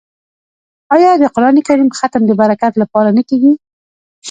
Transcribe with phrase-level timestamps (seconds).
[0.95, 3.53] آیا د قران کریم ختم د برکت لپاره نه کیږي؟